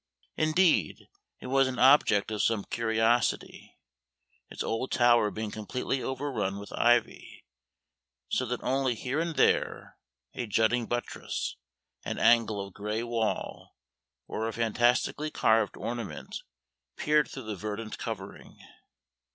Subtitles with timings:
[0.35, 3.77] Indeed, it was an object of some curiosity,
[4.49, 7.45] its old tower being completely overrun with ivy
[8.27, 9.99] so that only here and there
[10.33, 11.55] a jutting buttress,
[12.03, 13.75] an angle of gray wall,
[14.27, 16.41] or a fantastically carved ornament
[16.95, 18.57] peered through the verdant covering.